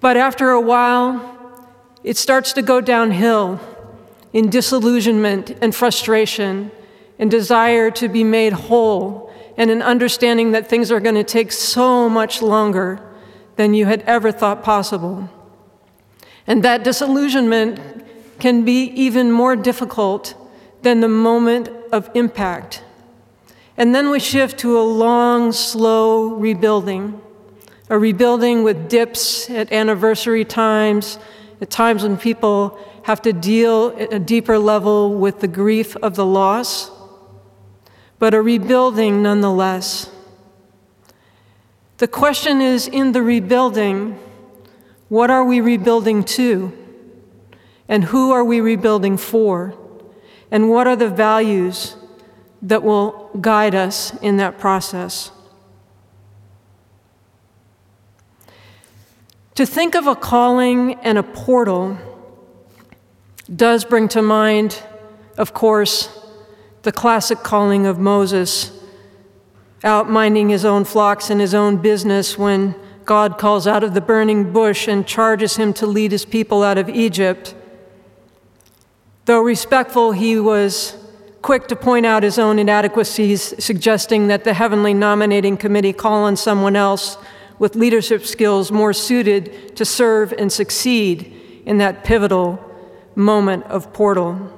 [0.00, 1.68] But after a while,
[2.02, 3.60] it starts to go downhill
[4.32, 6.70] in disillusionment and frustration
[7.18, 9.25] and desire to be made whole
[9.56, 13.00] and an understanding that things are going to take so much longer
[13.56, 15.30] than you had ever thought possible.
[16.46, 17.80] And that disillusionment
[18.38, 20.34] can be even more difficult
[20.82, 22.82] than the moment of impact.
[23.76, 27.20] And then we shift to a long, slow rebuilding,
[27.88, 31.18] a rebuilding with dips at anniversary times,
[31.60, 36.16] at times when people have to deal at a deeper level with the grief of
[36.16, 36.90] the loss,
[38.18, 40.10] but a rebuilding nonetheless.
[41.98, 44.18] The question is in the rebuilding,
[45.08, 46.76] what are we rebuilding to?
[47.88, 49.74] And who are we rebuilding for?
[50.50, 51.96] And what are the values
[52.62, 55.30] that will guide us in that process?
[59.54, 61.96] To think of a calling and a portal
[63.54, 64.82] does bring to mind,
[65.38, 66.25] of course,
[66.86, 68.70] the classic calling of Moses
[69.82, 74.00] out minding his own flocks and his own business when God calls out of the
[74.00, 77.56] burning bush and charges him to lead his people out of Egypt.
[79.24, 80.96] Though respectful, he was
[81.42, 86.36] quick to point out his own inadequacies, suggesting that the heavenly nominating committee call on
[86.36, 87.18] someone else
[87.58, 92.64] with leadership skills more suited to serve and succeed in that pivotal
[93.16, 94.52] moment of portal.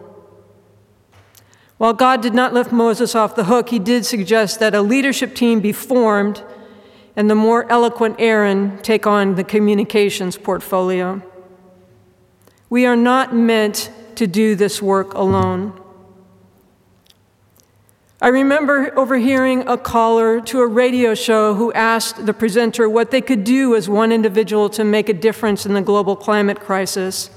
[1.78, 5.34] While God did not lift Moses off the hook, he did suggest that a leadership
[5.34, 6.42] team be formed
[7.14, 11.22] and the more eloquent Aaron take on the communications portfolio.
[12.68, 15.80] We are not meant to do this work alone.
[18.20, 23.20] I remember overhearing a caller to a radio show who asked the presenter what they
[23.20, 27.30] could do as one individual to make a difference in the global climate crisis.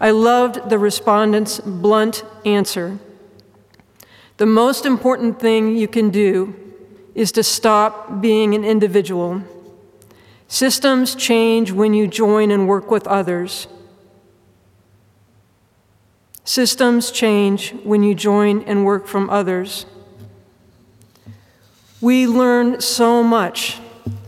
[0.00, 3.00] I loved the respondent's blunt answer.
[4.36, 6.54] The most important thing you can do
[7.14, 9.42] is to stop being an individual.
[10.48, 13.68] Systems change when you join and work with others.
[16.44, 19.86] Systems change when you join and work from others.
[22.00, 23.78] We learn so much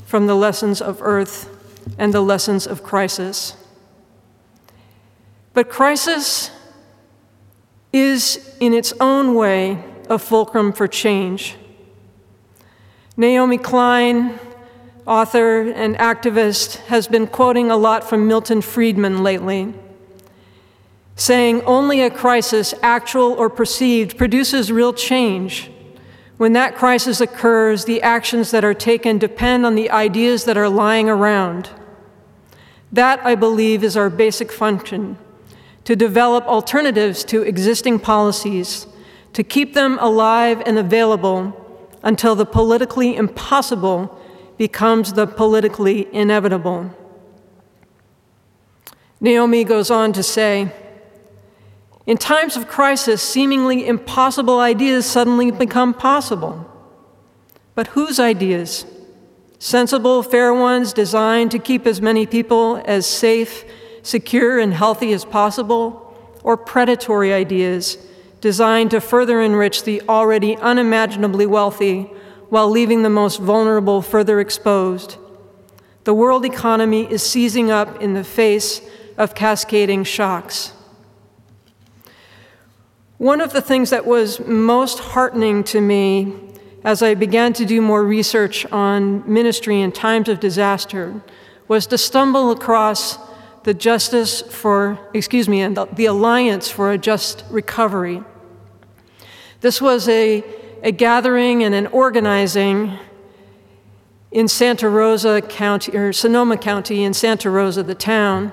[0.06, 1.50] from the lessons of earth
[1.98, 3.56] and the lessons of crisis.
[5.54, 6.50] But crisis
[7.92, 11.56] is, in its own way, a fulcrum for change.
[13.16, 14.38] Naomi Klein,
[15.06, 19.72] author and activist, has been quoting a lot from Milton Friedman lately,
[21.16, 25.70] saying only a crisis, actual or perceived, produces real change.
[26.36, 30.68] When that crisis occurs, the actions that are taken depend on the ideas that are
[30.68, 31.70] lying around.
[32.90, 35.18] That, I believe, is our basic function
[35.84, 38.86] to develop alternatives to existing policies,
[39.34, 41.60] to keep them alive and available
[42.02, 44.20] until the politically impossible
[44.56, 46.90] becomes the politically inevitable.
[49.20, 50.72] Naomi goes on to say,
[52.06, 56.70] in times of crisis, seemingly impossible ideas suddenly become possible.
[57.74, 58.86] But whose ideas?
[59.58, 63.64] Sensible, fair ones designed to keep as many people as safe,
[64.02, 66.14] secure, and healthy as possible?
[66.44, 67.96] Or predatory ideas
[68.44, 72.02] designed to further enrich the already unimaginably wealthy
[72.50, 75.16] while leaving the most vulnerable further exposed?
[76.04, 78.82] The world economy is seizing up in the face
[79.16, 80.74] of cascading shocks.
[83.16, 86.34] One of the things that was most heartening to me
[86.84, 91.22] as I began to do more research on ministry in times of disaster
[91.66, 93.16] was to stumble across
[93.62, 98.22] the Justice for, excuse me, and the, Alliance for a Just Recovery.
[99.64, 100.44] This was a,
[100.82, 102.98] a gathering and an organizing
[104.30, 108.52] in Santa Rosa County, or Sonoma County in Santa Rosa, the town,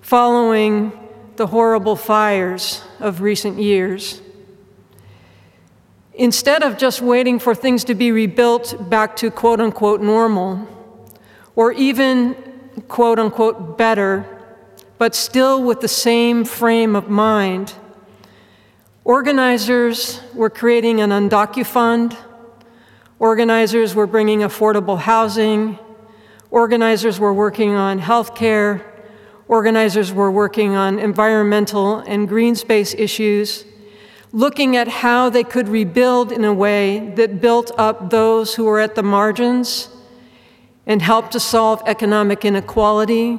[0.00, 0.90] following
[1.36, 4.20] the horrible fires of recent years.
[6.12, 10.66] Instead of just waiting for things to be rebuilt back to quote unquote normal,
[11.54, 12.34] or even
[12.88, 14.26] quote unquote better,
[14.98, 17.74] but still with the same frame of mind,
[19.04, 22.16] organizers were creating an undocu fund,
[23.18, 25.78] organizers were bringing affordable housing,
[26.50, 28.92] organizers were working on health care,
[29.52, 33.66] Organizers were working on environmental and green space issues,
[34.32, 38.80] looking at how they could rebuild in a way that built up those who were
[38.80, 39.90] at the margins
[40.86, 43.34] and helped to solve economic inequality,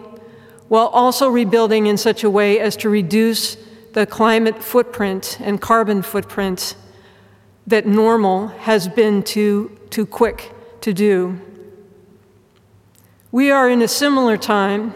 [0.68, 3.57] while also rebuilding in such a way as to reduce
[3.94, 6.76] the climate footprint and carbon footprint
[7.66, 11.39] that normal has been too, too quick to do.
[13.32, 14.94] We are in a similar time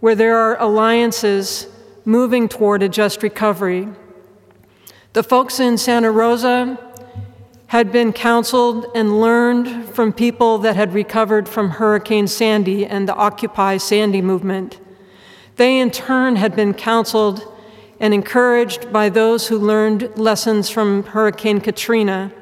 [0.00, 1.66] where there are alliances
[2.04, 3.88] moving toward a just recovery.
[5.14, 6.78] The folks in Santa Rosa
[7.68, 13.14] had been counseled and learned from people that had recovered from Hurricane Sandy and the
[13.14, 14.78] Occupy Sandy movement.
[15.56, 17.54] They, in turn, had been counseled
[18.00, 22.32] and encouraged by those who learned lessons from Hurricane Katrina,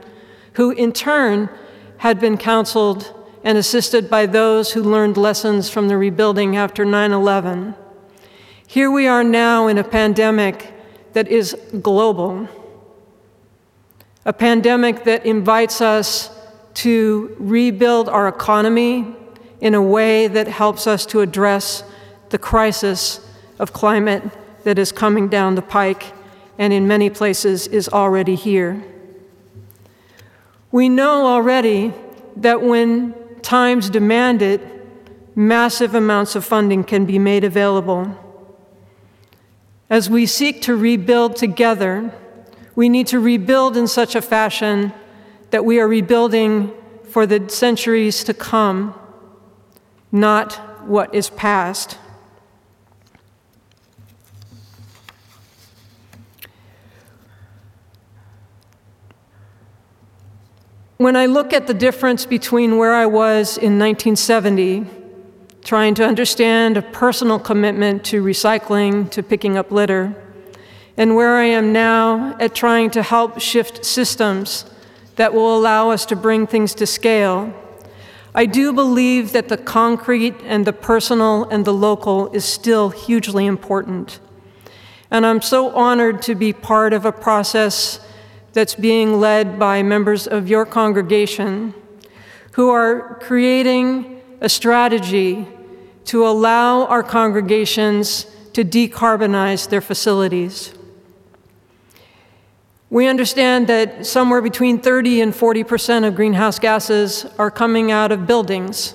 [0.55, 1.49] who, in turn,
[1.99, 7.13] had been counseled and assisted by those who learned lessons from the rebuilding after 9
[7.13, 7.75] 11.
[8.67, 10.75] Here we are now in a pandemic
[11.13, 12.49] that is global,
[14.25, 16.31] a pandemic that invites us
[16.75, 19.15] to rebuild our economy
[19.61, 21.83] in a way that helps us to address
[22.31, 23.27] the crisis
[23.59, 24.23] of climate
[24.67, 26.13] that is coming down the pike
[26.59, 28.83] and in many places is already here.
[30.73, 31.95] We know already
[32.35, 34.61] that when times demand it,
[35.37, 38.13] massive amounts of funding can be made available.
[39.89, 42.13] As we seek to rebuild together,
[42.75, 44.93] we need to rebuild in such a fashion
[45.51, 46.73] that we are rebuilding
[47.05, 48.99] for the centuries to come,
[50.11, 50.55] not
[50.89, 51.99] what is past.
[60.99, 64.87] When I look at the difference between where I was in 1970,
[65.63, 70.17] trying to understand a personal commitment to recycling, to picking up litter,
[70.97, 74.65] and where I am now at trying to help shift systems
[75.17, 77.53] that will allow us to bring things to scale,
[78.35, 83.45] I do believe that the concrete and the personal and the local is still hugely
[83.45, 84.19] important.
[85.11, 88.01] And I'm so honored to be part of a process
[88.57, 91.75] that's being led by members of your congregation
[92.53, 95.47] who are creating a strategy
[96.07, 100.73] to allow our congregations to decarbonize their facilities.
[102.89, 108.11] We understand that somewhere between 30 and 40 percent of greenhouse gases are coming out
[108.11, 108.95] of buildings.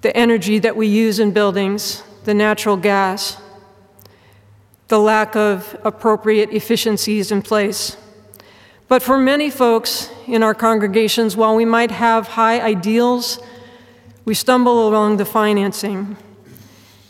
[0.00, 3.40] The energy that we use in buildings, the natural gas
[4.88, 7.96] the lack of appropriate efficiencies in place.
[8.88, 13.40] But for many folks in our congregations, while we might have high ideals,
[14.24, 16.16] we stumble along the financing.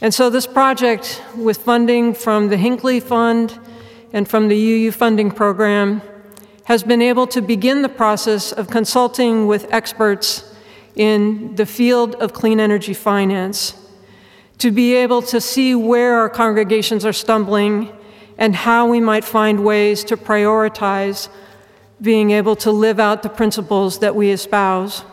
[0.00, 3.58] And so, this project, with funding from the Hinckley Fund
[4.12, 6.00] and from the UU funding program,
[6.64, 10.54] has been able to begin the process of consulting with experts
[10.94, 13.85] in the field of clean energy finance
[14.58, 17.92] to be able to see where our congregations are stumbling
[18.38, 21.28] and how we might find ways to prioritize
[22.00, 25.04] being able to live out the principles that we espouse.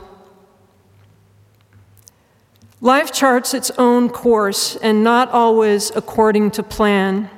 [2.81, 7.29] Life charts its own course and not always according to plan.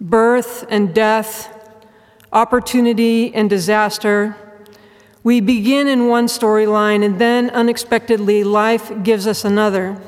[0.00, 1.54] Birth and death,
[2.32, 4.34] opportunity and disaster.
[5.22, 10.00] We begin in one storyline and then unexpectedly life gives us another.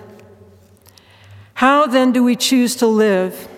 [1.55, 3.49] How then do we choose to live?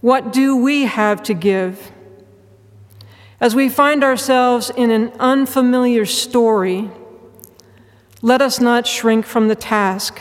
[0.00, 1.92] What do we have to give?
[3.40, 6.90] As we find ourselves in an unfamiliar story,
[8.20, 10.20] let us not shrink from the task.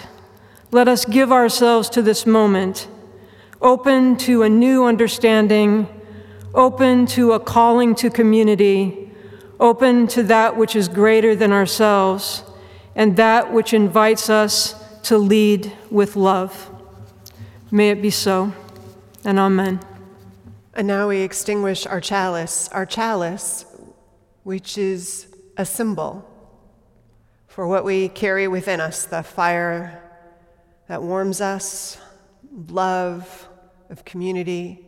[0.71, 2.87] Let us give ourselves to this moment,
[3.61, 5.87] open to a new understanding,
[6.55, 9.11] open to a calling to community,
[9.59, 12.43] open to that which is greater than ourselves,
[12.95, 14.73] and that which invites us
[15.03, 16.70] to lead with love.
[17.73, 18.51] May it be so,
[19.23, 19.79] and amen.
[20.73, 23.65] And now we extinguish our chalice, our chalice,
[24.43, 26.27] which is a symbol
[27.47, 30.03] for what we carry within us the fire
[30.89, 31.97] that warms us,
[32.67, 33.47] love
[33.89, 34.85] of community,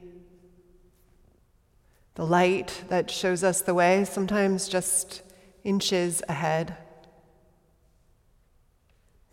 [2.15, 5.21] the light that shows us the way, sometimes just
[5.63, 6.75] inches ahead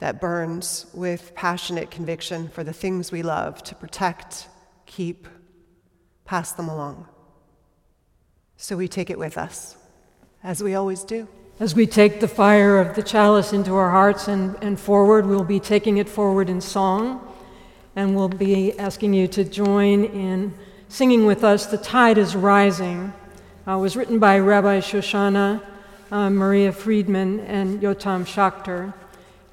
[0.01, 4.49] that burns with passionate conviction for the things we love to protect,
[4.87, 5.29] keep,
[6.25, 7.07] pass them along.
[8.57, 9.77] So we take it with us,
[10.43, 11.29] as we always do.
[11.61, 15.45] As we take the fire of the chalice into our hearts and, and forward, we'll
[15.45, 17.27] be taking it forward in song,
[17.95, 20.55] and we'll be asking you to join in
[20.89, 23.13] singing with us The Tide is Rising.
[23.69, 25.63] Uh, was written by Rabbi Shoshana
[26.11, 28.95] uh, Meira Friedman and Yotam Schachter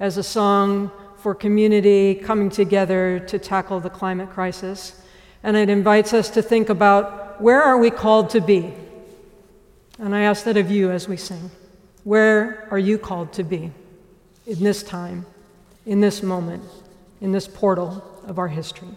[0.00, 5.00] as a song for community coming together to tackle the climate crisis.
[5.42, 8.72] And it invites us to think about where are we called to be?
[9.98, 11.50] And I ask that of you as we sing.
[12.04, 13.72] Where are you called to be
[14.46, 15.26] in this time,
[15.84, 16.62] in this moment,
[17.20, 18.96] in this portal of our history?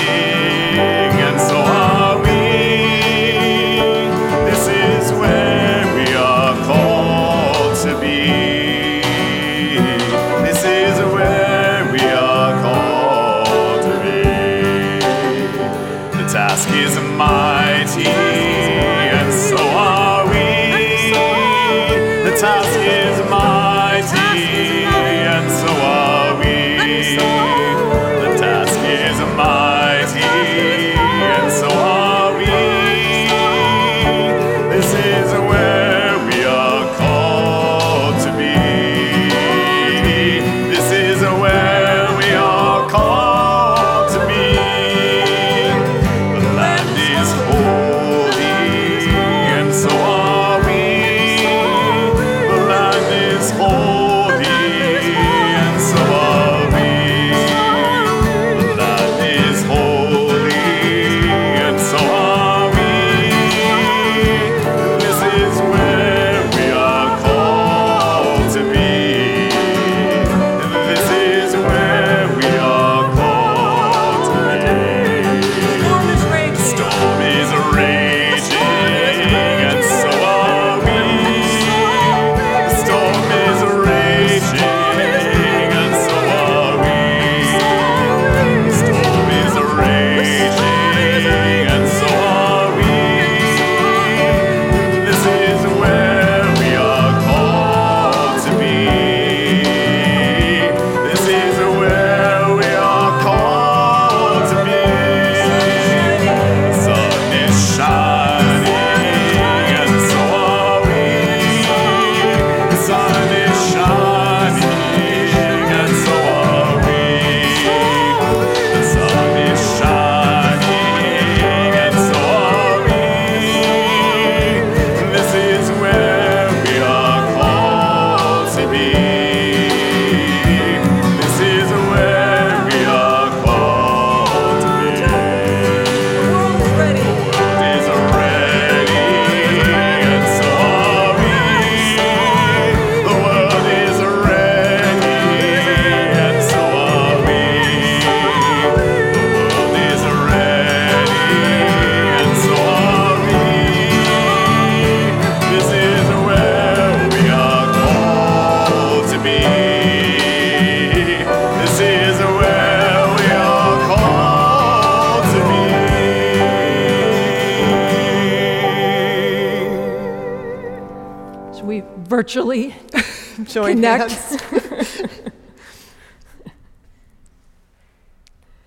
[172.11, 172.75] virtually
[173.53, 174.11] connect.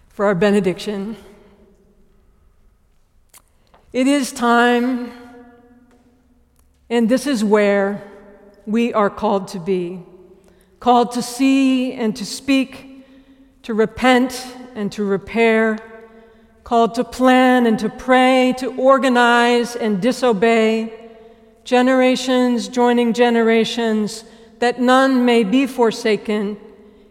[0.09, 1.15] for our benediction.
[3.93, 5.13] It is time,
[6.89, 8.03] and this is where
[8.65, 10.01] we are called to be.
[10.81, 13.05] Called to see and to speak,
[13.65, 15.79] to repent and to repair,
[16.63, 21.04] called to plan and to pray, to organize and disobey
[21.65, 24.25] generations joining generations,
[24.59, 26.57] that none may be forsaken.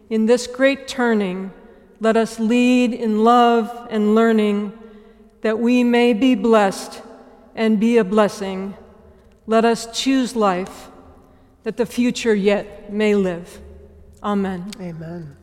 [0.09, 1.51] In this great turning,
[1.99, 4.71] let us lead in love and learning,
[5.41, 7.01] that we may be blessed
[7.55, 8.75] and be a blessing.
[9.45, 10.89] Let us choose life,
[11.63, 13.59] that the future yet may live.
[14.23, 14.71] Amen.
[14.79, 15.37] Amen.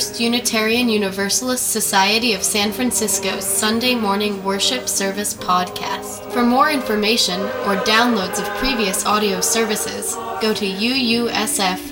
[0.00, 6.32] First Unitarian Universalist Society of San Francisco's Sunday morning worship service podcast.
[6.32, 11.90] For more information or downloads of previous audio services, go to uusf.org.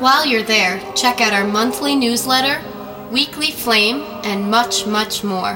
[0.00, 2.64] While you're there, check out our monthly newsletter,
[3.10, 5.52] weekly flame, and much, much more.